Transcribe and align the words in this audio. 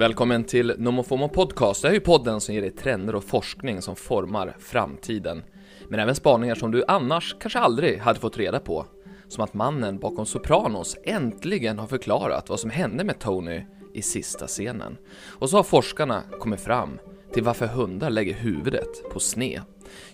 Välkommen 0.00 0.44
till 0.44 0.74
NomoFomo 0.78 1.28
Podcast. 1.28 1.82
Det 1.82 1.88
här 1.88 1.92
är 1.92 1.98
ju 1.98 2.04
podden 2.04 2.40
som 2.40 2.54
ger 2.54 2.62
dig 2.62 2.70
trender 2.70 3.14
och 3.14 3.24
forskning 3.24 3.82
som 3.82 3.96
formar 3.96 4.56
framtiden. 4.58 5.42
Men 5.88 6.00
även 6.00 6.14
spaningar 6.14 6.54
som 6.54 6.70
du 6.70 6.84
annars 6.88 7.36
kanske 7.40 7.58
aldrig 7.58 7.98
hade 7.98 8.20
fått 8.20 8.38
reda 8.38 8.60
på. 8.60 8.86
Som 9.28 9.44
att 9.44 9.54
mannen 9.54 9.98
bakom 9.98 10.26
Sopranos 10.26 10.96
äntligen 11.04 11.78
har 11.78 11.86
förklarat 11.86 12.48
vad 12.48 12.60
som 12.60 12.70
hände 12.70 13.04
med 13.04 13.18
Tony 13.18 13.62
i 13.94 14.02
sista 14.02 14.46
scenen. 14.46 14.96
Och 15.38 15.50
så 15.50 15.56
har 15.56 15.64
forskarna 15.64 16.22
kommit 16.40 16.60
fram 16.60 16.98
till 17.32 17.42
varför 17.42 17.66
hundar 17.66 18.10
lägger 18.10 18.34
huvudet 18.34 19.10
på 19.12 19.20
sne. 19.20 19.62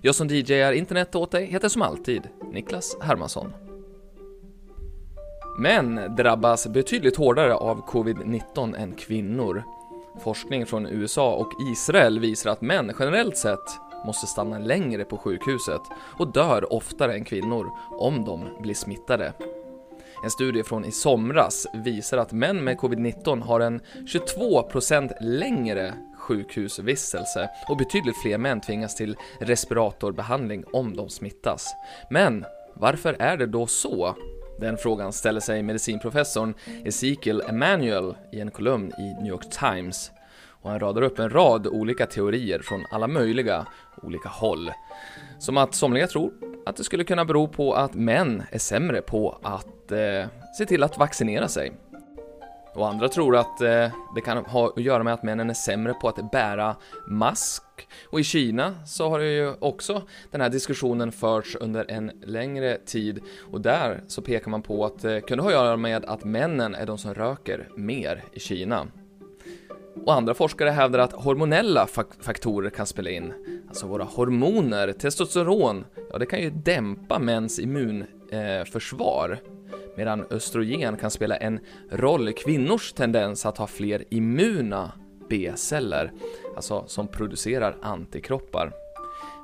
Jag 0.00 0.14
som 0.14 0.29
DJar 0.29 0.73
internet 0.73 1.14
åt 1.14 1.30
dig 1.30 1.46
heter 1.46 1.68
som 1.68 1.82
alltid 1.82 2.23
Niklas 2.53 2.96
Hermansson. 3.00 3.53
Män 5.59 6.14
drabbas 6.16 6.66
betydligt 6.66 7.16
hårdare 7.16 7.54
av 7.54 7.87
covid-19 7.87 8.76
än 8.76 8.93
kvinnor. 8.93 9.62
Forskning 10.20 10.66
från 10.66 10.86
USA 10.86 11.34
och 11.34 11.52
Israel 11.72 12.18
visar 12.18 12.50
att 12.50 12.61
män 12.61 12.93
generellt 12.98 13.36
sett 13.36 13.80
måste 14.06 14.26
stanna 14.26 14.58
längre 14.58 15.04
på 15.04 15.18
sjukhuset 15.18 15.80
och 16.18 16.32
dör 16.32 16.72
oftare 16.72 17.14
än 17.14 17.25
kvinnor 17.25 17.70
om 17.90 18.25
de 18.25 18.62
blir 18.62 18.75
smittade. 18.75 19.32
En 20.25 20.30
studie 20.30 20.62
från 20.62 20.84
i 20.84 20.92
somras 20.92 21.66
visar 21.75 22.18
att 22.18 22.32
män 22.32 22.64
med 22.64 22.79
covid-19 22.79 23.42
har 23.42 23.61
en 23.61 23.80
22% 24.39 25.12
längre 25.20 25.94
sjukhusvistelse 26.18 27.50
och 27.68 27.76
betydligt 27.76 28.22
fler 28.22 28.39
män 28.39 28.61
tvingas 28.61 28.96
till 28.96 29.17
respiratorbehandling 29.40 30.64
om 30.72 30.96
de 30.96 31.08
smittas. 31.08 31.75
Men 32.11 32.44
varför 32.75 33.17
är 33.19 33.36
det 33.36 33.47
då 33.47 33.67
så? 33.67 34.17
Den 34.59 34.77
frågan 34.77 35.12
ställer 35.12 35.41
sig 35.41 35.62
medicinprofessorn 35.62 36.55
Ezekiel 36.84 37.42
Emanuel 37.48 38.15
i 38.33 38.41
en 38.41 38.51
kolumn 38.51 38.92
i 38.98 39.23
New 39.23 39.27
York 39.27 39.51
Times. 39.51 40.11
Och 40.48 40.71
han 40.71 40.81
radar 40.81 41.03
upp 41.03 41.19
en 41.19 41.31
rad 41.31 41.67
olika 41.67 42.07
teorier 42.07 42.59
från 42.59 42.85
alla 42.91 43.09
möjliga 43.09 43.67
olika 44.03 44.29
håll. 44.29 44.71
Som 45.39 45.57
att 45.57 45.75
somliga 45.75 46.07
tror 46.07 46.33
att 46.67 46.77
det 46.77 46.85
skulle 46.85 47.05
kunna 47.05 47.25
bero 47.25 47.48
på 47.48 47.75
att 47.75 47.95
män 47.95 48.43
är 48.51 48.59
sämre 48.59 49.03
på 49.03 49.39
att 49.43 49.93
eh, 49.93 50.27
se 50.59 50.67
till 50.67 50.83
att 50.83 50.98
vaccinera 50.98 51.48
sig. 51.48 51.73
Och 52.77 52.89
andra 52.89 53.09
tror 53.09 53.37
att 53.37 53.61
eh, 53.61 53.89
det 54.15 54.21
kan 54.25 54.39
ha 54.39 54.69
att 54.69 54.83
göra 54.83 55.03
med 55.03 55.15
att 55.15 55.23
männen 55.23 55.51
är 55.51 55.55
sämre 55.55 55.95
på 55.95 56.09
att 56.09 56.31
bära 56.31 56.77
mask. 57.07 57.63
Och 58.11 58.21
i 58.21 58.25
Kina 58.25 58.75
så 58.87 59.09
har 59.09 59.19
det 59.19 59.33
ju 59.33 59.55
också 59.59 60.03
den 60.31 60.41
här 60.41 60.49
diskussionen 60.49 61.13
förts 61.13 61.57
under 61.61 61.91
en 61.91 62.11
längre 62.25 62.79
tid 62.87 63.21
och 63.53 63.61
där 63.61 64.01
så 64.07 64.23
pekar 64.23 64.51
man 64.51 64.63
på 64.63 64.85
att 64.85 65.03
det 65.03 65.21
kunde 65.21 65.43
ha 65.43 65.51
att 65.51 65.55
göra 65.55 65.77
med 65.77 66.05
att 66.05 66.25
männen 66.25 66.75
är 66.75 66.87
de 66.87 66.99
som 66.99 67.15
röker 67.15 67.69
mer 67.77 68.25
i 68.33 68.41
Kina. 68.41 68.87
Och 70.05 70.15
andra 70.15 70.35
forskare 70.35 70.71
hävdar 70.71 70.99
att 70.99 71.13
hormonella 71.13 71.87
faktorer 72.21 72.71
kan 72.71 72.87
spela 72.87 73.11
in. 73.11 73.33
Alltså 73.69 73.87
våra 73.87 74.05
hormoner, 74.05 74.93
testosteron, 74.93 75.85
ja 76.13 76.19
det 76.19 76.27
kan 76.27 76.41
ju 76.41 76.51
dämpa 76.51 77.19
mäns 77.19 77.59
immunförsvar. 77.59 79.31
Eh, 79.31 79.39
medan 79.97 80.27
östrogen 80.30 80.97
kan 80.97 81.11
spela 81.11 81.36
en 81.36 81.61
roll 81.91 82.28
i 82.28 82.33
kvinnors 82.33 82.92
tendens 82.92 83.47
att 83.47 83.58
ha 83.58 83.66
fler 83.66 84.05
immuna 84.11 84.92
B-celler, 85.28 86.12
alltså 86.56 86.84
som 86.86 87.08
producerar 87.08 87.77
antikroppar. 87.83 88.72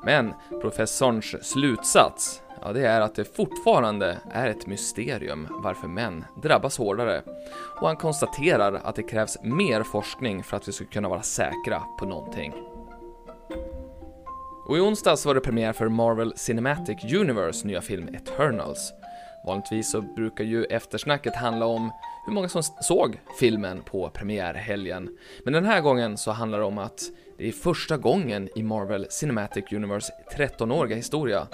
Men 0.04 0.32
professorns 0.60 1.36
slutsats, 1.42 2.42
ja 2.62 2.72
det 2.72 2.86
är 2.86 3.00
att 3.00 3.14
det 3.14 3.36
fortfarande 3.36 4.18
är 4.32 4.48
ett 4.48 4.66
mysterium 4.66 5.48
varför 5.50 5.88
män 5.88 6.24
drabbas 6.42 6.78
hårdare. 6.78 7.22
Och 7.80 7.86
han 7.86 7.96
konstaterar 7.96 8.72
att 8.72 8.96
det 8.96 9.02
krävs 9.02 9.38
mer 9.42 9.82
forskning 9.82 10.42
för 10.42 10.56
att 10.56 10.68
vi 10.68 10.72
ska 10.72 10.84
kunna 10.84 11.08
vara 11.08 11.22
säkra 11.22 11.82
på 11.98 12.06
någonting. 12.06 12.52
Och 14.66 14.78
i 14.78 14.80
onsdags 14.80 15.26
var 15.26 15.34
det 15.34 15.40
premiär 15.40 15.72
för 15.72 15.88
Marvel 15.88 16.32
Cinematic 16.36 17.04
Universe 17.14 17.66
nya 17.66 17.80
film 17.80 18.08
Eternals. 18.08 18.92
Vanligtvis 19.46 19.90
så 19.90 20.00
brukar 20.00 20.44
ju 20.44 20.64
eftersnacket 20.64 21.36
handla 21.36 21.66
om 21.66 21.92
hur 22.26 22.32
många 22.32 22.48
som 22.48 22.62
såg 22.62 23.20
filmen 23.40 23.82
på 23.82 24.10
premiärhelgen. 24.10 25.18
Men 25.44 25.52
den 25.52 25.64
här 25.64 25.80
gången 25.80 26.16
så 26.16 26.30
handlar 26.30 26.58
det 26.58 26.64
om 26.64 26.78
att 26.78 27.02
det 27.38 27.48
är 27.48 27.52
första 27.52 27.96
gången 27.96 28.48
i 28.56 28.62
Marvel 28.62 29.06
Cinematic 29.10 29.72
Universe 29.72 30.12
13-åriga 30.36 30.96
historia 30.96 31.46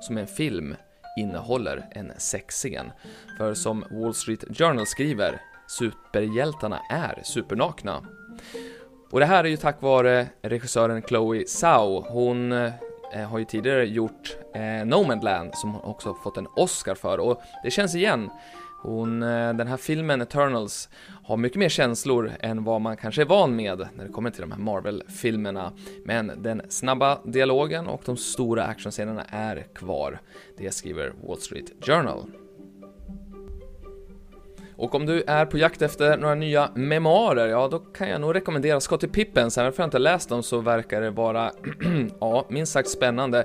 som 0.00 0.18
en 0.18 0.26
film 0.26 0.76
innehåller 1.16 1.86
en 1.90 2.12
sexscen. 2.18 2.90
För 3.38 3.54
som 3.54 3.84
Wall 3.90 4.14
Street 4.14 4.44
Journal 4.58 4.86
skriver, 4.86 5.40
superhjältarna 5.66 6.80
är 6.90 7.20
supernakna. 7.24 8.06
Och 9.10 9.20
det 9.20 9.26
här 9.26 9.44
är 9.44 9.48
ju 9.48 9.56
tack 9.56 9.82
vare 9.82 10.26
regissören 10.42 11.02
Chloe 11.02 11.46
Zhao. 11.46 12.04
Hon 12.08 12.52
eh, 12.52 12.72
Eh, 13.14 13.28
har 13.28 13.38
ju 13.38 13.44
tidigare 13.44 13.86
gjort 13.86 14.36
eh, 14.54 14.86
Nomadland 14.86 15.54
som 15.54 15.72
hon 15.72 15.82
också 15.84 16.14
fått 16.14 16.36
en 16.36 16.46
Oscar 16.56 16.94
för 16.94 17.20
och 17.20 17.42
det 17.64 17.70
känns 17.70 17.94
igen. 17.94 18.30
Hon, 18.82 19.22
eh, 19.22 19.54
den 19.54 19.66
här 19.66 19.76
filmen 19.76 20.20
Eternals 20.20 20.88
har 21.24 21.36
mycket 21.36 21.58
mer 21.58 21.68
känslor 21.68 22.32
än 22.40 22.64
vad 22.64 22.80
man 22.80 22.96
kanske 22.96 23.22
är 23.22 23.26
van 23.26 23.56
med 23.56 23.88
när 23.96 24.04
det 24.04 24.12
kommer 24.12 24.30
till 24.30 24.40
de 24.40 24.52
här 24.52 24.58
Marvel-filmerna. 24.58 25.72
Men 26.04 26.32
den 26.36 26.62
snabba 26.68 27.18
dialogen 27.24 27.86
och 27.86 28.02
de 28.04 28.16
stora 28.16 28.64
actionscenerna 28.64 29.24
är 29.28 29.66
kvar. 29.74 30.20
Det 30.58 30.74
skriver 30.74 31.12
Wall 31.26 31.38
Street 31.38 31.72
Journal. 31.80 32.24
Och 34.76 34.94
om 34.94 35.06
du 35.06 35.22
är 35.26 35.46
på 35.46 35.58
jakt 35.58 35.82
efter 35.82 36.16
några 36.16 36.34
nya 36.34 36.70
memoarer, 36.74 37.48
ja 37.48 37.68
då 37.68 37.78
kan 37.78 38.08
jag 38.08 38.20
nog 38.20 38.34
rekommendera 38.34 38.80
Scottie 38.80 39.08
Pippens, 39.08 39.58
även 39.58 39.68
om 39.68 39.74
jag 39.76 39.86
inte 39.86 39.98
läst 39.98 40.28
dem 40.28 40.42
så 40.42 40.60
verkar 40.60 41.00
det 41.00 41.10
vara, 41.10 41.50
ja, 42.20 42.46
minst 42.48 42.72
sagt 42.72 42.88
spännande. 42.88 43.44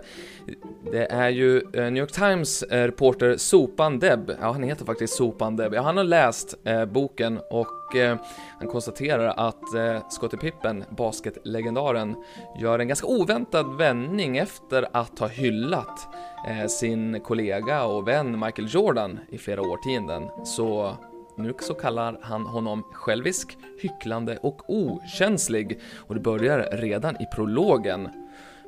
Det 0.92 1.06
är 1.12 1.30
ju 1.30 1.58
eh, 1.58 1.84
New 1.84 1.98
York 1.98 2.12
Times 2.12 2.64
eh, 2.64 2.86
reporter 2.86 3.38
Sopan 3.38 4.00
Deb, 4.00 4.32
ja 4.42 4.52
han 4.52 4.64
heter 4.64 4.86
faktiskt 4.86 5.14
Sopan 5.14 5.56
Deb, 5.56 5.74
ja 5.74 5.82
han 5.82 5.98
har 5.98 6.04
läst 6.04 6.56
eh, 6.64 6.86
boken 6.86 7.40
och 7.50 7.96
eh, 7.96 8.18
han 8.60 8.68
konstaterar 8.68 9.34
att 9.48 9.76
eh, 9.76 10.10
Scottie 10.10 10.40
Pippen, 10.40 10.84
basketlegendaren, 10.90 12.16
gör 12.60 12.80
en 12.80 12.88
ganska 12.88 13.08
oväntad 13.08 13.78
vändning 13.78 14.38
efter 14.38 14.88
att 14.94 15.20
ha 15.20 15.28
hyllat 15.28 16.08
eh, 16.48 16.68
sin 16.68 17.20
kollega 17.20 17.84
och 17.84 18.08
vän 18.08 18.40
Michael 18.40 18.68
Jordan 18.72 19.20
i 19.30 19.38
flera 19.38 19.62
årtionden. 19.62 20.30
Så 20.46 20.98
nu 21.40 21.54
så 21.60 21.74
kallar 21.74 22.18
han 22.22 22.46
honom 22.46 22.84
självisk, 22.94 23.58
hycklande 23.82 24.38
och 24.38 24.70
okänslig 24.70 25.80
och 25.98 26.16
det 26.16 26.22
börjar 26.22 26.70
redan 26.72 27.22
i 27.22 27.26
prologen. 27.36 28.10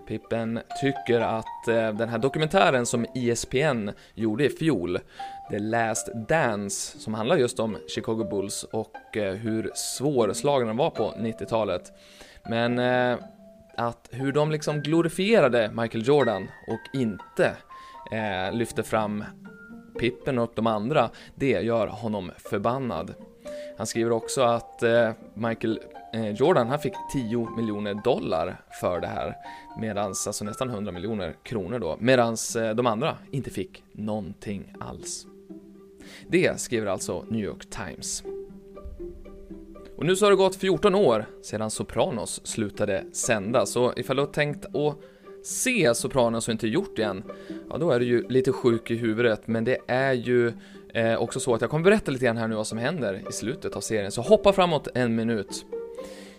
Pippen 0.07 0.59
tycker 0.81 1.21
att 1.21 1.67
eh, 1.67 1.93
den 1.93 2.09
här 2.09 2.17
dokumentären 2.17 2.85
som 2.85 3.05
ESPN 3.15 3.89
gjorde 4.13 4.45
i 4.45 4.49
fjol, 4.49 4.99
The 5.51 5.59
Last 5.59 6.09
Dance, 6.27 6.99
som 6.99 7.13
handlar 7.13 7.35
just 7.35 7.59
om 7.59 7.77
Chicago 7.95 8.27
Bulls 8.31 8.63
och 8.63 9.17
eh, 9.17 9.33
hur 9.33 9.71
svårslagen 9.75 10.67
de 10.67 10.77
var 10.77 10.89
på 10.89 11.13
90-talet. 11.17 11.91
Men 12.49 12.79
eh, 12.79 13.17
att 13.77 14.09
hur 14.11 14.31
de 14.31 14.51
liksom 14.51 14.81
glorifierade 14.81 15.71
Michael 15.73 16.07
Jordan 16.07 16.47
och 16.67 16.99
inte 16.99 17.55
eh, 18.11 18.53
lyfte 18.53 18.83
fram 18.83 19.23
Pippen 19.99 20.39
och 20.39 20.51
de 20.55 20.67
andra, 20.67 21.09
det 21.35 21.61
gör 21.61 21.87
honom 21.87 22.31
förbannad. 22.37 23.13
Han 23.77 23.87
skriver 23.87 24.11
också 24.11 24.41
att 24.41 24.83
eh, 24.83 25.11
Michael 25.33 25.79
eh, 26.13 26.29
Jordan, 26.29 26.67
han 26.67 26.79
fick 26.79 26.93
10 27.13 27.49
miljoner 27.57 27.93
dollar 27.93 28.61
för 28.81 28.99
det 28.99 29.07
här, 29.07 29.35
medans, 29.79 30.27
alltså 30.27 30.45
nästan 30.45 30.69
100 30.69 30.91
miljoner 30.91 31.35
kronor 31.43 31.79
då, 31.79 31.97
medans 31.99 32.55
eh, 32.55 32.75
de 32.75 32.87
andra 32.87 33.17
inte 33.31 33.49
fick 33.49 33.83
någonting 33.91 34.73
alls. 34.79 35.27
Det 36.27 36.59
skriver 36.59 36.87
alltså 36.87 37.25
New 37.29 37.45
York 37.45 37.65
Times. 37.69 38.23
Och 39.97 40.05
nu 40.05 40.15
så 40.15 40.25
har 40.25 40.31
det 40.31 40.37
gått 40.37 40.55
14 40.55 40.95
år 40.95 41.25
sedan 41.41 41.71
Sopranos 41.71 42.41
slutade 42.47 43.05
sändas, 43.11 43.71
så 43.71 43.93
ifall 43.95 44.15
du 44.15 44.21
har 44.21 44.31
tänkt 44.31 44.65
att 44.65 44.97
se 45.43 45.95
Sopranos 45.95 46.47
och 46.47 46.51
inte 46.51 46.67
gjort 46.67 46.95
det 46.95 47.03
än, 47.03 47.23
ja 47.69 47.77
då 47.77 47.91
är 47.91 47.99
du 47.99 48.05
ju 48.05 48.27
lite 48.27 48.51
sjuk 48.51 48.91
i 48.91 48.95
huvudet, 48.95 49.41
men 49.47 49.63
det 49.63 49.77
är 49.87 50.13
ju 50.13 50.53
eh, 50.93 51.15
också 51.15 51.39
så 51.39 51.55
att 51.55 51.61
jag 51.61 51.69
kommer 51.69 51.83
berätta 51.83 52.11
lite 52.11 52.25
grann 52.25 52.37
här 52.37 52.47
nu 52.47 52.55
vad 52.55 52.67
som 52.67 52.77
händer 52.77 53.21
i 53.29 53.31
slutet 53.31 53.75
av 53.75 53.81
serien, 53.81 54.11
så 54.11 54.21
hoppa 54.21 54.53
framåt 54.53 54.87
en 54.95 55.15
minut. 55.15 55.65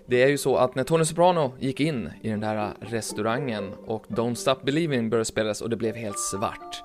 Det 0.06 0.22
är 0.22 0.28
ju 0.28 0.38
så 0.38 0.56
att 0.56 0.74
när 0.74 0.84
Tony 0.84 1.04
Soprano 1.04 1.52
gick 1.58 1.80
in 1.80 2.10
i 2.22 2.28
den 2.28 2.40
där 2.40 2.70
restaurangen 2.80 3.72
och 3.86 4.06
Don't 4.08 4.34
Stop 4.34 4.56
Believing 4.62 5.10
började 5.10 5.24
spelas 5.24 5.60
och 5.60 5.70
det 5.70 5.76
blev 5.76 5.94
helt 5.94 6.18
svart, 6.18 6.82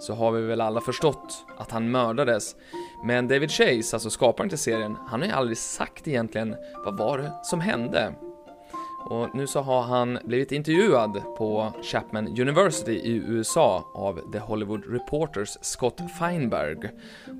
så 0.00 0.14
har 0.14 0.32
vi 0.32 0.42
väl 0.42 0.60
alla 0.60 0.80
förstått 0.80 1.44
att 1.56 1.70
han 1.70 1.90
mördades. 1.90 2.56
Men 3.04 3.28
David 3.28 3.50
Chase, 3.50 3.96
alltså 3.96 4.10
skaparen 4.10 4.48
till 4.48 4.58
serien, 4.58 4.96
han 5.06 5.20
har 5.20 5.28
ju 5.28 5.34
aldrig 5.34 5.58
sagt 5.58 6.08
egentligen 6.08 6.56
vad 6.84 6.98
var 6.98 7.18
det 7.18 7.32
som 7.42 7.60
hände. 7.60 8.14
Och 9.10 9.34
nu 9.34 9.46
så 9.46 9.60
har 9.60 9.82
han 9.82 10.18
blivit 10.24 10.52
intervjuad 10.52 11.22
på 11.38 11.72
Chapman 11.82 12.26
University 12.26 12.92
i 12.92 13.16
USA 13.16 13.84
av 13.94 14.32
The 14.32 14.38
Hollywood 14.38 14.84
Reporters 14.92 15.58
Scott 15.60 16.00
Feinberg. 16.18 16.90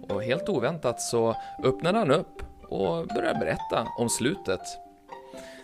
Och 0.08 0.22
helt 0.22 0.48
oväntat 0.48 1.00
så 1.00 1.36
öppnade 1.64 1.98
han 1.98 2.10
upp 2.10 2.42
och 2.62 3.06
började 3.06 3.38
berätta 3.38 3.88
om 3.98 4.08
slutet. 4.08 4.60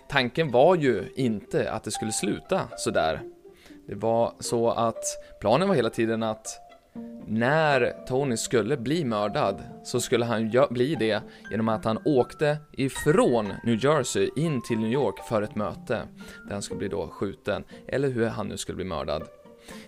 tanken 0.09 0.51
var 0.51 0.77
ju 0.77 1.13
inte 1.17 1.73
att 1.73 1.85
det 1.85 1.91
skulle 1.91 2.13
sluta 2.13 2.61
sådär. 2.77 3.21
Det 3.87 3.95
var 3.95 4.33
så 4.39 4.71
att 4.71 5.05
planen 5.41 5.69
var 5.69 5.75
hela 5.75 5.91
tiden 5.91 6.23
att 6.23 6.62
när 7.27 8.07
Tony 8.07 8.37
skulle 8.37 8.77
bli 8.77 9.05
mördad 9.05 9.63
så 9.83 10.01
skulle 10.01 10.25
han 10.25 10.51
bli 10.71 10.95
det 10.95 11.23
genom 11.51 11.69
att 11.69 11.85
han 11.85 11.99
åkte 12.05 12.57
ifrån 12.73 13.53
New 13.65 13.85
Jersey 13.85 14.31
in 14.37 14.63
till 14.63 14.79
New 14.79 14.93
York 14.93 15.19
för 15.29 15.43
ett 15.43 15.55
möte 15.55 16.03
där 16.47 16.53
han 16.53 16.63
skulle 16.63 16.79
bli 16.79 16.89
då 16.89 17.09
skjuten, 17.09 17.65
eller 17.89 18.09
hur 18.09 18.27
han 18.27 18.49
nu 18.49 18.57
skulle 18.57 18.77
bli 18.77 18.85
mördad. 18.85 19.23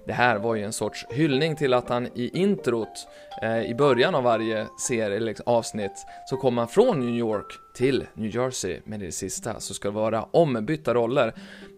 Det 0.07 0.13
här 0.13 0.39
var 0.39 0.55
ju 0.55 0.63
en 0.63 0.73
sorts 0.73 1.07
hyllning 1.11 1.57
till 1.57 1.75
att 1.75 1.89
han 1.89 2.07
i 2.15 2.31
introt, 2.39 3.09
eh, 3.43 3.63
i 3.63 3.75
början 3.75 4.15
av 4.15 4.23
varje 4.23 4.67
serie 4.81 5.17
eller 5.17 5.27
liksom 5.27 5.45
avsnitt, 5.47 6.07
så 6.31 6.37
kom 6.37 6.59
han 6.59 6.69
från 6.69 7.01
New 7.01 7.19
York 7.19 7.53
till 7.75 8.07
New 8.15 8.37
Jersey, 8.37 8.81
men 8.85 9.03
i 9.03 9.07
det 9.07 9.13
sista 9.13 9.61
så 9.61 9.75
ska 9.75 9.89
det 9.89 9.95
vara 9.95 10.23
ombytta 10.23 10.95
roller. 10.95 11.35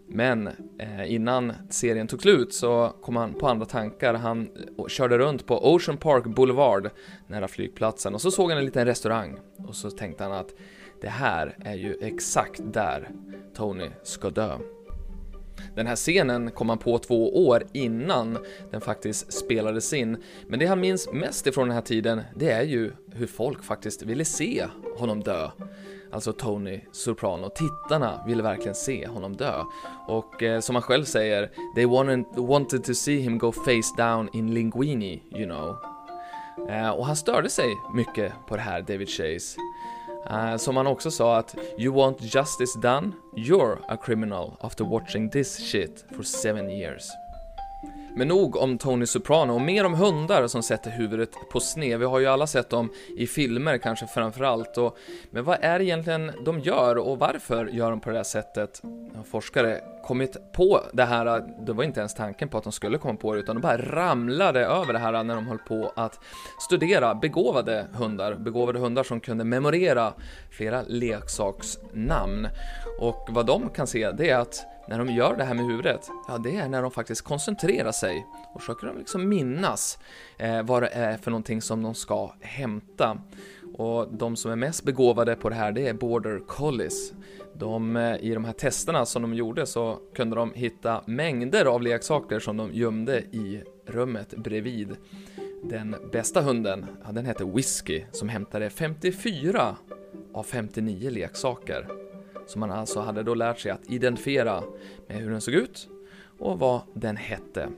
Men 0.09 0.47
eh, 0.79 1.13
innan 1.13 1.53
serien 1.71 2.07
tog 2.07 2.23
slut 2.23 2.55
så 2.55 2.93
kom 3.03 3.17
han 3.17 3.35
på 3.35 3.49
andra 3.49 3.67
tankar. 3.67 4.15
Han 4.15 4.49
eh, 4.79 4.87
körde 4.87 5.19
runt 5.19 5.47
på 5.47 5.75
Ocean 5.75 5.97
Park 5.97 6.25
Boulevard 6.25 6.91
nära 7.27 7.49
flygplatsen 7.49 8.15
och 8.15 8.21
så 8.21 8.31
såg 8.31 8.51
han 8.51 8.59
en 8.59 8.65
liten 8.65 8.87
restaurang 8.87 9.39
och 9.69 9.77
så 9.77 9.91
tänkte 9.91 10.25
han 10.25 10.33
att 10.33 10.55
det 11.01 11.09
här 11.09 11.57
är 11.61 11.75
ju 11.75 11.97
exakt 12.01 12.61
där 12.73 13.11
Tony 13.57 13.91
ska 14.03 14.31
dö. 14.31 14.59
Den 15.75 15.87
här 15.87 15.97
scenen 15.97 16.51
kom 16.51 16.69
han 16.69 16.79
på 16.79 16.99
två 16.99 17.47
år 17.47 17.65
innan 17.73 18.39
den 18.71 18.81
faktiskt 18.81 19.33
spelades 19.33 19.93
in, 19.93 20.23
men 20.47 20.59
det 20.59 20.67
han 20.67 20.81
minns 20.81 21.09
mest 21.13 21.47
ifrån 21.47 21.69
den 21.69 21.75
här 21.75 21.83
tiden, 21.83 22.23
det 22.35 22.51
är 22.51 22.63
ju 22.63 22.93
hur 23.13 23.27
folk 23.27 23.65
faktiskt 23.65 24.03
ville 24.03 24.25
se 24.25 24.67
honom 24.97 25.23
dö. 25.23 25.51
Alltså 26.17 26.33
Tony 26.33 26.81
Soprano. 26.93 27.49
Tittarna 27.49 28.21
ville 28.27 28.43
verkligen 28.43 28.75
se 28.75 29.07
honom 29.07 29.37
dö. 29.37 29.63
Och 30.07 30.43
eh, 30.43 30.61
som 30.61 30.75
han 30.75 30.83
själv 30.83 31.05
säger, 31.05 31.51
they 31.75 31.85
wanted, 32.47 32.85
to 32.85 32.95
see 32.95 33.17
him 33.21 33.39
go 33.39 33.53
face 33.53 33.97
down 33.97 34.29
in 34.33 34.55
linguini, 34.55 35.23
you 35.33 35.45
know. 35.45 35.77
Eh, 36.69 36.91
och 36.91 37.07
han 37.07 37.17
störde 37.17 37.49
sig 37.49 37.77
mycket 37.95 38.33
på 38.49 38.57
det 38.57 38.63
här, 38.63 38.83
David 38.83 39.09
Chase. 39.09 39.59
Uh, 40.31 40.57
som 40.57 40.77
han 40.77 40.87
också 40.87 41.11
sa 41.11 41.37
att 41.37 41.57
“You 41.79 41.95
want 41.95 42.35
justice 42.35 42.79
done? 42.79 43.13
You're 43.37 43.79
a 43.89 43.97
criminal 44.05 44.57
after 44.61 44.85
watching 44.85 45.31
this 45.31 45.59
shit 45.59 46.05
for 46.17 46.23
seven 46.23 46.71
years”. 46.71 47.26
Men 48.19 48.29
nog 48.29 48.57
om 48.57 48.79
Tony 48.79 49.07
Soprano 49.07 49.53
och 49.53 49.61
mer 49.61 49.85
om 49.85 49.95
hundar 49.95 50.47
som 50.47 50.63
sätter 50.63 50.91
huvudet 50.91 51.31
på 51.51 51.61
sned. 51.61 51.99
Vi 51.99 52.05
har 52.05 52.19
ju 52.19 52.27
alla 52.27 52.47
sett 52.47 52.71
dem 52.71 52.91
i 53.17 53.27
filmer 53.27 53.79
kanske 53.79 54.07
framförallt. 54.07 54.79
Och, 54.79 54.99
men 55.31 55.45
vad 55.45 55.59
är 55.61 55.79
det 55.79 55.85
egentligen 55.85 56.33
de 56.45 56.61
gör 56.61 56.99
och 56.99 57.19
varför 57.19 57.67
gör 57.67 57.91
de 57.91 58.01
på 58.01 58.11
det 58.11 58.17
här 58.17 58.25
sättet? 58.25 58.83
Forskare 59.31 59.81
kommit 60.07 60.53
på 60.53 60.81
det 60.93 61.05
här, 61.05 61.43
det 61.67 61.73
var 61.73 61.85
inte 61.85 62.01
ens 62.01 62.15
tanken 62.15 62.49
på 62.49 62.59
att 62.59 62.65
de 62.65 62.73
skulle 62.73 62.99
komma 62.99 63.17
på 63.17 63.35
det, 63.35 63.41
utan 63.41 63.57
de 63.57 63.61
bara 63.61 63.79
ramlade 63.79 64.61
över 64.61 64.93
det 64.93 64.99
här 64.99 65.25
när 65.25 65.35
de 65.35 65.47
höll 65.47 65.59
på 65.59 65.93
att 65.97 66.21
studera 66.61 67.15
begåvade 67.15 67.87
hundar, 67.93 68.35
begåvade 68.35 68.79
hundar 68.79 69.03
som 69.03 69.21
kunde 69.21 69.45
memorera 69.45 70.13
flera 70.51 70.83
leksaksnamn. 70.87 72.49
Och 73.01 73.29
vad 73.31 73.47
de 73.47 73.71
kan 73.71 73.87
se, 73.87 74.11
det 74.11 74.31
är 74.31 74.39
att 74.39 74.67
när 74.89 74.99
de 74.99 75.09
gör 75.09 75.37
det 75.37 75.45
här 75.45 75.55
med 75.55 75.67
huvudet, 75.67 76.11
ja 76.29 76.39
det 76.39 76.57
är 76.57 76.69
när 76.69 76.83
de 76.83 76.91
faktiskt 76.91 77.23
koncentrerar 77.23 77.93
sig 77.93 78.27
och 78.55 78.61
försöker 78.61 78.87
de 78.87 78.99
liksom 78.99 79.29
minnas 79.29 79.99
eh, 80.39 80.63
vad 80.63 80.83
det 80.83 80.89
är 80.89 81.17
för 81.17 81.31
någonting 81.31 81.63
som 81.63 81.83
de 81.83 81.95
ska 81.95 82.33
hämta. 82.41 83.19
Och 83.77 84.09
de 84.13 84.37
som 84.37 84.51
är 84.51 84.57
mest 84.57 84.85
begåvade 84.85 85.37
på 85.37 85.49
det 85.49 85.55
här, 85.55 85.73
det 85.73 85.89
är 85.89 85.95
border 85.95 86.39
collies. 86.47 87.13
De, 87.55 87.97
eh, 87.97 88.17
I 88.17 88.35
de 88.35 88.45
här 88.45 88.53
testerna 88.53 89.07
som 89.07 89.23
de 89.23 89.35
gjorde 89.35 89.67
så 89.67 89.99
kunde 90.15 90.37
de 90.37 90.53
hitta 90.55 91.03
mängder 91.07 91.65
av 91.65 91.83
leksaker 91.83 92.39
som 92.39 92.57
de 92.57 92.73
gömde 92.73 93.19
i 93.19 93.63
rummet 93.87 94.35
bredvid. 94.37 94.97
Den 95.63 95.97
bästa 96.13 96.41
hunden, 96.41 96.87
ja, 97.05 97.13
den 97.13 97.27
hette 97.27 97.45
Whiskey, 97.45 98.05
som 98.13 98.29
hämtade 98.29 98.71
54 98.71 99.77
av 100.33 100.43
59 100.43 101.11
leksaker. 101.11 101.89
Som 102.47 102.61
man 102.61 102.71
alltså 102.71 103.01
hade 103.01 103.23
då 103.23 103.35
lärt 103.35 103.59
sig 103.59 103.71
att 103.71 103.91
identifiera 103.91 104.63
med 105.07 105.17
hur 105.17 105.31
den 105.31 105.41
såg 105.41 105.55
ut 105.55 105.89
och 106.39 106.59
vad 106.59 106.81
den 106.95 107.17
hette. 107.17 107.69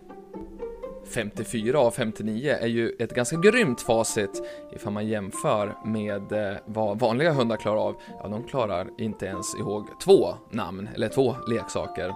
54 1.09 1.79
av 1.79 1.91
59 1.91 2.57
är 2.61 2.67
ju 2.67 2.97
ett 2.99 3.15
ganska 3.15 3.37
grymt 3.37 3.81
facit 3.81 4.43
ifall 4.73 4.93
man 4.93 5.07
jämför 5.07 5.75
med 5.85 6.33
eh, 6.33 6.57
vad 6.65 6.99
vanliga 6.99 7.33
hundar 7.33 7.57
klarar 7.57 7.81
av. 7.81 7.97
Ja, 8.23 8.29
de 8.29 8.43
klarar 8.43 8.89
inte 8.99 9.27
ens 9.27 9.55
ihåg 9.55 9.89
två 10.05 10.35
namn, 10.51 10.89
eller 10.95 11.09
två 11.09 11.37
leksaker. 11.49 12.15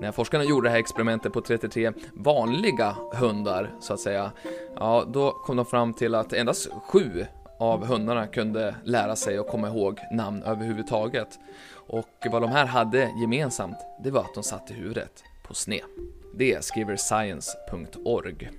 När 0.00 0.12
forskarna 0.12 0.44
gjorde 0.44 0.66
det 0.68 0.70
här 0.70 0.78
experimentet 0.78 1.32
på 1.32 1.40
33 1.40 1.92
vanliga 2.12 2.96
hundar, 3.14 3.70
så 3.80 3.94
att 3.94 4.00
säga, 4.00 4.32
ja, 4.76 5.04
då 5.08 5.30
kom 5.30 5.56
de 5.56 5.66
fram 5.66 5.94
till 5.94 6.14
att 6.14 6.32
endast 6.32 6.68
sju 6.86 7.26
av 7.58 7.86
hundarna 7.86 8.26
kunde 8.26 8.74
lära 8.84 9.16
sig 9.16 9.40
och 9.40 9.46
komma 9.46 9.68
ihåg 9.68 9.98
namn 10.12 10.42
överhuvudtaget. 10.42 11.38
Och 11.72 12.26
vad 12.30 12.42
de 12.42 12.50
här 12.50 12.66
hade 12.66 13.10
gemensamt, 13.20 13.76
det 14.04 14.10
var 14.10 14.20
att 14.20 14.34
de 14.34 14.42
satt 14.42 14.70
i 14.70 14.74
huvudet 14.74 15.24
på 15.42 15.54
sned. 15.54 15.84
Det 16.34 16.64
skriver 16.64 16.96
science.org. 16.96 18.50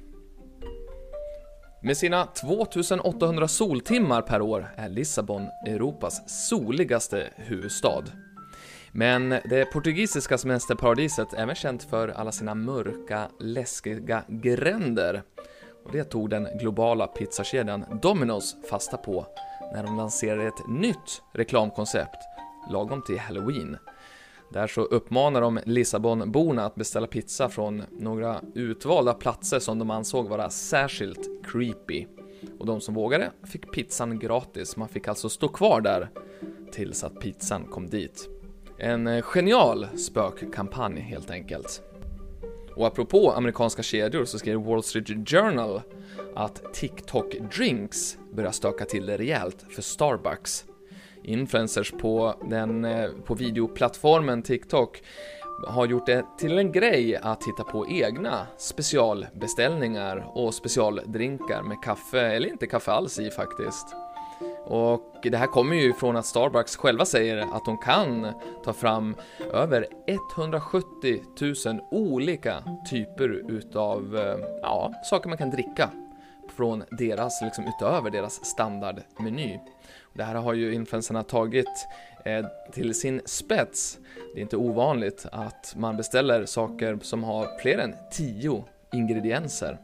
Med 1.84 1.98
sina 1.98 2.26
2800 2.26 3.48
soltimmar 3.48 4.22
per 4.22 4.42
år 4.42 4.74
är 4.76 4.90
Lissabon 4.90 5.48
Europas 5.68 6.48
soligaste 6.50 7.30
huvudstad. 7.36 8.04
Men 8.92 9.30
det 9.30 9.66
portugisiska 9.74 10.38
semesterparadiset 10.38 11.34
är 11.34 11.38
även 11.38 11.56
känt 11.56 11.84
för 11.84 12.08
alla 12.08 12.32
sina 12.32 12.56
mörka, 12.56 13.28
läskiga 13.40 14.24
gränder. 14.28 15.24
Och 15.86 15.92
det 15.92 16.04
tog 16.04 16.30
den 16.30 16.48
globala 16.60 17.08
pizzakedjan 17.08 17.86
Domino's 17.86 18.68
fasta 18.70 18.98
på 18.98 19.26
när 19.74 19.84
de 19.84 19.98
lanserade 19.98 20.48
ett 20.48 20.68
nytt 20.68 21.22
reklamkoncept 21.34 22.18
lagom 22.70 23.02
till 23.02 23.20
Halloween. 23.20 23.78
Där 24.54 24.68
så 24.68 24.82
uppmanar 24.82 25.42
de 25.42 25.60
Lissabonborna 25.66 26.66
att 26.66 26.76
beställa 26.76 27.08
pizza 27.08 27.50
från 27.50 27.84
några 27.92 28.42
utvalda 28.56 29.14
platser 29.14 29.60
som 29.60 29.80
de 29.80 29.90
ansåg 29.90 30.30
vara 30.30 30.50
särskilt 30.50 31.46
creepy. 31.46 32.06
Och 32.60 32.66
de 32.66 32.82
som 32.82 32.94
vågade 32.94 33.32
fick 33.44 33.72
pizzan 33.72 34.20
gratis, 34.20 34.78
man 34.78 34.90
fick 34.90 35.08
alltså 35.08 35.30
stå 35.30 35.48
kvar 35.48 35.82
där 35.82 36.10
tills 36.72 37.04
att 37.04 37.20
pizzan 37.20 37.66
kom 37.66 37.90
dit. 37.90 38.30
En 38.78 39.08
eh, 39.08 39.22
genial 39.22 39.88
spökkampanj 39.98 41.00
helt 41.00 41.32
enkelt. 41.32 41.82
Och 42.76 42.88
apropå 42.88 43.32
amerikanska 43.32 43.84
kedjor 43.84 44.26
så 44.26 44.40
skrev 44.40 44.64
Wall 44.64 44.84
Street 44.84 45.30
Journal 45.30 45.82
att 46.36 46.74
TikTok 46.74 47.36
Drinks 47.56 48.18
börjar 48.34 48.52
stöka 48.52 48.86
till 48.86 49.06
det 49.06 49.18
rejält 49.18 49.66
för 49.70 49.82
Starbucks 49.82 50.66
influencers 51.24 51.92
på, 51.92 52.36
den, 52.50 52.86
eh, 52.86 53.10
på 53.26 53.34
videoplattformen 53.34 54.42
TikTok 54.42 55.04
har 55.68 55.86
gjort 55.86 56.06
det 56.06 56.26
till 56.38 56.58
en 56.58 56.72
grej 56.72 57.16
att 57.16 57.44
hitta 57.44 57.64
på 57.64 57.88
egna 57.88 58.48
specialbeställningar 58.58 60.32
och 60.34 60.54
specialdrinkar 60.54 61.64
med 61.64 61.84
kaffe, 61.84 62.22
eller 62.22 62.50
inte 62.50 62.68
kaffe 62.68 62.92
alls 62.92 63.20
i 63.20 63.30
faktiskt. 63.32 63.96
Och 64.66 65.20
det 65.24 65.38
här 65.38 65.48
kommer 65.48 65.76
ju 65.76 65.94
från 65.94 66.16
att 66.16 66.26
Starbucks 66.26 66.76
själva 66.76 67.06
säger 67.06 67.38
att 67.38 67.66
de 67.66 67.78
kan 67.78 68.28
ta 68.64 68.74
fram 68.74 69.16
över 69.54 69.88
170 70.08 70.86
000 71.66 71.80
olika 71.92 72.64
typer 72.90 73.52
utav, 73.52 74.18
eh, 74.18 74.46
ja, 74.62 74.94
saker 75.04 75.30
man 75.30 75.38
kan 75.38 75.50
dricka 75.50 75.90
från 76.62 76.84
deras, 76.90 77.42
liksom 77.42 77.68
utöver 77.68 78.10
deras 78.10 78.46
standardmeny. 78.46 79.60
Det 80.14 80.24
här 80.24 80.36
har 80.36 80.54
ju 80.54 80.74
influencerna 80.74 81.24
tagit 81.24 81.88
eh, 82.26 82.46
till 82.72 82.94
sin 82.94 83.22
spets. 83.26 83.98
Det 84.34 84.40
är 84.40 84.42
inte 84.42 84.58
ovanligt 84.58 85.26
att 85.32 85.74
man 85.78 85.98
beställer 85.98 86.46
saker 86.46 87.00
som 87.02 87.24
har 87.24 87.60
fler 87.62 87.78
än 87.78 87.96
10 88.12 88.64
ingredienser. 88.94 89.78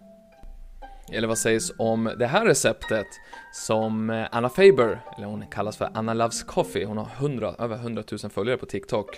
Eller 1.12 1.28
vad 1.28 1.38
sägs 1.38 1.72
om 1.78 2.12
det 2.20 2.28
här 2.28 2.46
receptet 2.46 3.08
som 3.54 4.10
eh, 4.10 4.28
Anna 4.32 4.50
Faber, 4.50 5.02
eller 5.18 5.28
hon 5.28 5.46
kallas 5.52 5.78
för 5.78 5.90
Anna 5.94 6.14
Loves 6.14 6.44
Coffee, 6.44 6.86
hon 6.86 6.98
har 6.98 7.10
100, 7.18 7.56
över 7.60 7.76
100 7.76 8.04
000 8.24 8.32
följare 8.32 8.58
på 8.58 8.66
TikTok. 8.66 9.10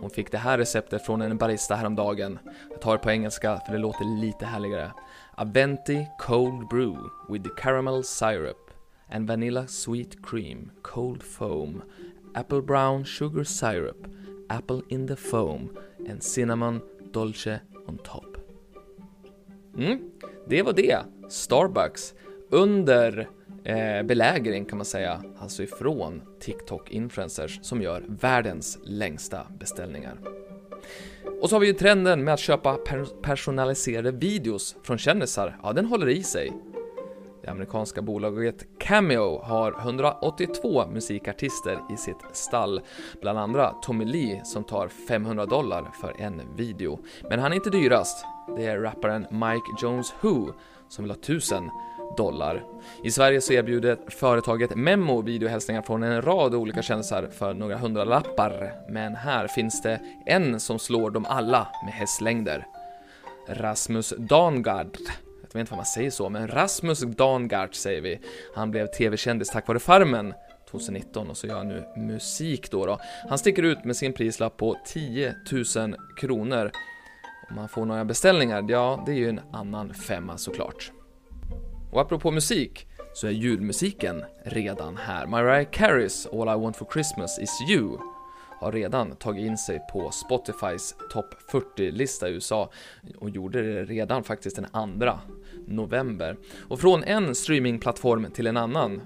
Hon 0.00 0.10
fick 0.10 0.32
det 0.32 0.38
här 0.38 0.58
receptet 0.58 1.06
från 1.06 1.22
en 1.22 1.36
barista 1.36 1.74
häromdagen. 1.74 2.38
Jag 2.70 2.80
tar 2.80 2.92
det 2.92 2.98
på 2.98 3.10
engelska 3.10 3.60
för 3.66 3.72
det 3.72 3.78
låter 3.78 4.20
lite 4.20 4.46
härligare. 4.46 4.90
A 5.36 5.44
venti 5.44 6.06
cold 6.18 6.68
brew 6.68 7.10
with 7.28 7.42
the 7.42 7.50
caramel 7.50 8.02
syrup 8.02 8.70
and 9.10 9.26
vanilla 9.26 9.66
sweet 9.66 10.22
cream, 10.22 10.70
cold 10.82 11.22
foam, 11.22 11.82
apple 12.34 12.62
brown 12.62 13.04
sugar 13.04 13.44
syrup, 13.44 14.06
apple 14.48 14.82
in 14.88 15.06
the 15.06 15.16
foam 15.16 15.76
and 16.08 16.22
cinnamon 16.22 16.80
dolce 17.12 17.60
on 17.88 17.98
top. 17.98 18.36
Mm, 19.76 20.10
det 20.46 20.62
var 20.62 20.72
det. 20.72 20.98
Starbucks 21.28 22.14
under 22.50 23.28
eh, 23.64 24.02
belägring 24.02 24.64
kan 24.64 24.78
man 24.78 24.84
säga, 24.84 25.22
alltså 25.38 25.62
ifrån 25.62 26.22
TikTok-influencers 26.40 27.58
som 27.62 27.82
gör 27.82 28.04
världens 28.08 28.78
längsta 28.84 29.46
beställningar. 29.58 30.18
Och 31.44 31.50
så 31.50 31.56
har 31.56 31.60
vi 31.60 31.66
ju 31.66 31.72
trenden 31.72 32.24
med 32.24 32.34
att 32.34 32.40
köpa 32.40 32.74
per 32.74 33.04
personaliserade 33.22 34.12
videos 34.12 34.76
från 34.82 34.98
kändisar, 34.98 35.58
ja 35.62 35.72
den 35.72 35.86
håller 35.86 36.08
i 36.08 36.22
sig. 36.22 36.52
Det 37.42 37.50
amerikanska 37.50 38.02
bolaget 38.02 38.66
Cameo 38.78 39.42
har 39.42 39.80
182 39.80 40.86
musikartister 40.86 41.78
i 41.92 41.96
sitt 41.96 42.16
stall, 42.32 42.80
bland 43.20 43.38
andra 43.38 43.70
Tommy 43.82 44.04
Lee 44.04 44.44
som 44.44 44.64
tar 44.64 44.88
500 44.88 45.46
dollar 45.46 45.90
för 46.00 46.14
en 46.18 46.42
video. 46.56 46.98
Men 47.30 47.38
han 47.38 47.52
är 47.52 47.56
inte 47.56 47.70
dyrast, 47.70 48.24
det 48.56 48.66
är 48.66 48.78
rapparen 48.78 49.26
Mike 49.30 49.82
Jones 49.82 50.14
Who 50.20 50.52
som 50.88 51.04
vill 51.04 51.10
ha 51.10 51.18
1000 51.18 51.70
dollar. 52.16 52.64
I 53.04 53.10
Sverige 53.10 53.40
så 53.40 53.52
erbjuder 53.52 53.98
företaget 54.08 54.74
Memo 54.74 55.22
videohälsningar 55.22 55.82
från 55.82 56.02
en 56.02 56.22
rad 56.22 56.54
olika 56.54 56.82
kändisar 56.82 57.28
för 57.32 57.54
några 57.54 57.76
hundralappar, 57.76 58.72
men 58.88 59.14
här 59.16 59.48
finns 59.48 59.82
det 59.82 60.00
en 60.26 60.60
som 60.60 60.78
slår 60.78 61.10
dem 61.10 61.26
alla 61.28 61.68
med 61.84 61.94
hästlängder. 61.94 62.66
Rasmus 63.48 64.14
Dangard 64.18 64.96
jag 65.54 65.58
vet 65.58 65.60
inte 65.60 65.72
vad 65.72 65.78
man 65.78 65.86
säger 65.86 66.10
så, 66.10 66.28
men 66.28 66.48
Rasmus 66.48 67.00
Dangard 67.00 67.74
säger 67.74 68.00
vi. 68.00 68.20
Han 68.54 68.70
blev 68.70 68.86
tv-kändis 68.86 69.48
tack 69.48 69.68
vare 69.68 69.78
Farmen 69.78 70.34
2019 70.70 71.30
och 71.30 71.36
så 71.36 71.46
gör 71.46 71.56
han 71.56 71.68
nu 71.68 71.84
musik 71.96 72.70
då, 72.70 72.86
då. 72.86 72.98
Han 73.28 73.38
sticker 73.38 73.62
ut 73.62 73.84
med 73.84 73.96
sin 73.96 74.12
prislapp 74.12 74.56
på 74.56 74.76
10 74.84 75.34
000 75.76 75.96
kronor. 76.16 76.70
Om 77.50 77.56
man 77.56 77.68
får 77.68 77.84
några 77.84 78.04
beställningar, 78.04 78.64
ja, 78.68 79.02
det 79.06 79.12
är 79.12 79.16
ju 79.16 79.28
en 79.28 79.40
annan 79.52 79.94
femma 79.94 80.38
såklart. 80.38 80.92
Och 81.94 82.00
apropå 82.00 82.30
musik, 82.30 82.86
så 83.12 83.26
är 83.26 83.30
julmusiken 83.30 84.24
redan 84.44 84.96
här. 84.96 85.26
Mariah 85.26 85.70
Careys 85.70 86.26
All 86.26 86.48
I 86.48 86.62
Want 86.62 86.76
For 86.76 86.86
Christmas 86.92 87.38
Is 87.38 87.50
You 87.70 87.98
har 88.60 88.72
redan 88.72 89.16
tagit 89.16 89.46
in 89.46 89.58
sig 89.58 89.80
på 89.92 90.10
Spotifys 90.10 90.94
topp 91.12 91.34
40-lista 91.52 92.28
i 92.28 92.32
USA 92.32 92.70
och 93.18 93.30
gjorde 93.30 93.62
det 93.62 93.84
redan 93.84 94.24
faktiskt 94.24 94.56
den 94.56 94.98
2 94.98 95.18
november. 95.66 96.36
Och 96.68 96.80
från 96.80 97.04
en 97.04 97.34
streamingplattform 97.34 98.30
till 98.30 98.46
en 98.46 98.56
annan 98.56 99.00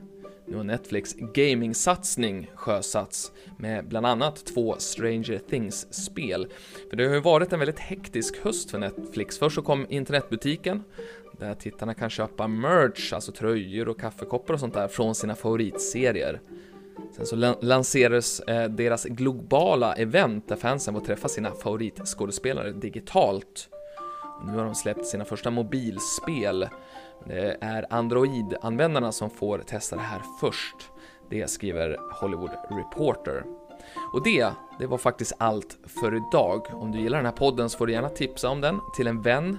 nu 0.51 0.57
har 0.57 0.65
Netflix 0.65 1.15
gaming-satsning 1.15 2.51
sjösatts 2.55 3.33
med 3.57 3.89
bland 3.89 4.07
annat 4.07 4.45
två 4.47 4.77
Stranger 4.79 5.41
Things-spel. 5.51 6.47
För 6.91 6.97
det 6.97 7.07
har 7.07 7.15
ju 7.15 7.21
varit 7.21 7.53
en 7.53 7.59
väldigt 7.59 7.79
hektisk 7.79 8.39
höst 8.43 8.71
för 8.71 8.79
Netflix. 8.79 9.39
Först 9.39 9.55
så 9.55 9.63
kom 9.63 9.87
internetbutiken, 9.89 10.83
där 11.39 11.55
tittarna 11.55 11.95
kan 11.95 12.11
köpa 12.11 12.49
merch, 12.49 13.13
alltså 13.13 13.33
tröjor 13.33 13.89
och 13.89 14.01
kaffekoppar 14.01 14.55
och 14.55 14.61
sånt 14.61 14.75
där, 14.75 14.89
från 14.89 15.15
sina 15.15 15.35
favoritserier. 15.35 16.41
Sen 17.17 17.27
så 17.27 17.37
lanserades 17.61 18.41
eh, 18.41 18.69
deras 18.69 19.05
globala 19.05 19.95
event 19.95 20.49
där 20.49 20.57
fansen 20.57 20.95
får 20.95 21.01
träffa 21.01 21.29
sina 21.29 21.51
favoritskådespelare 21.51 22.73
digitalt. 22.73 23.69
Nu 24.47 24.53
har 24.53 24.65
de 24.65 24.75
släppt 24.75 25.07
sina 25.07 25.25
första 25.25 25.51
mobilspel. 25.51 26.69
Det 27.25 27.57
är 27.61 27.87
Android-användarna 27.91 29.13
som 29.13 29.31
får 29.31 29.59
testa 29.59 29.97
det 29.97 30.03
här 30.03 30.23
först. 30.41 30.91
Det 31.31 31.51
skriver 31.51 31.97
Hollywood 32.21 32.51
Reporter. 32.71 33.45
Och 34.13 34.25
det, 34.25 34.53
det 34.79 34.87
var 34.87 34.99
faktiskt 34.99 35.33
allt 35.39 35.79
för 36.01 36.15
idag. 36.15 36.67
Om 36.73 36.93
du 36.93 37.01
gillar 37.01 37.19
den 37.19 37.27
här 37.27 37.33
podden 37.33 37.71
så 37.71 37.79
får 37.79 37.87
du 37.87 37.93
gärna 37.93 38.09
tipsa 38.09 38.49
om 38.49 38.61
den 38.61 38.81
till 38.97 39.07
en 39.07 39.23
vän. 39.23 39.59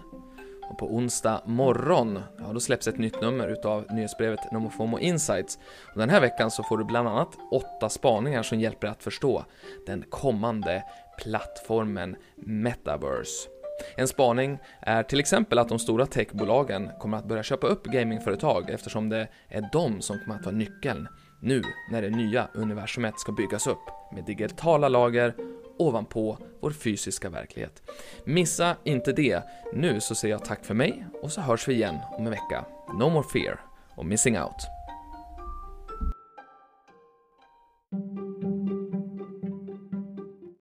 Och 0.69 0.77
på 0.77 0.85
onsdag 0.85 1.41
morgon, 1.45 2.19
ja 2.39 2.53
då 2.53 2.59
släpps 2.59 2.87
ett 2.87 2.97
nytt 2.97 3.21
nummer 3.21 3.47
utav 3.47 3.85
nyhetsbrevet 3.89 4.51
Nomofomo 4.51 4.99
Insights. 4.99 5.59
Och 5.93 5.99
den 5.99 6.09
här 6.09 6.21
veckan 6.21 6.51
så 6.51 6.63
får 6.63 6.77
du 6.77 6.83
bland 6.83 7.07
annat 7.07 7.37
åtta 7.51 7.89
spaningar 7.89 8.43
som 8.43 8.59
hjälper 8.59 8.87
dig 8.87 8.91
att 8.91 9.03
förstå 9.03 9.45
den 9.85 10.03
kommande 10.09 10.83
plattformen 11.17 12.15
Metaverse. 12.35 13.58
En 13.97 14.07
spaning 14.07 14.59
är 14.81 15.03
till 15.03 15.19
exempel 15.19 15.59
att 15.59 15.69
de 15.69 15.79
stora 15.79 16.05
techbolagen 16.05 16.89
kommer 16.99 17.17
att 17.17 17.25
börja 17.25 17.43
köpa 17.43 17.67
upp 17.67 17.85
gamingföretag 17.85 18.69
eftersom 18.69 19.09
det 19.09 19.27
är 19.47 19.69
de 19.71 20.01
som 20.01 20.19
kommer 20.19 20.35
att 20.35 20.45
vara 20.45 20.55
nyckeln 20.55 21.07
nu 21.41 21.63
när 21.91 22.01
det 22.01 22.09
nya 22.09 22.47
universumet 22.53 23.19
ska 23.19 23.31
byggas 23.31 23.67
upp 23.67 23.83
med 24.11 24.25
digitala 24.25 24.89
lager 24.89 25.35
ovanpå 25.77 26.37
vår 26.59 26.71
fysiska 26.71 27.29
verklighet. 27.29 27.81
Missa 28.23 28.75
inte 28.83 29.11
det. 29.11 29.43
Nu 29.73 29.99
så 29.99 30.15
säger 30.15 30.33
jag 30.33 30.45
tack 30.45 30.65
för 30.65 30.73
mig 30.73 31.05
och 31.21 31.31
så 31.31 31.41
hörs 31.41 31.67
vi 31.67 31.73
igen 31.73 31.97
om 32.11 32.25
en 32.25 32.31
vecka. 32.31 32.65
No 32.99 33.09
more 33.09 33.25
fear 33.33 33.59
och 33.95 34.05
missing 34.05 34.39
out. 34.39 34.78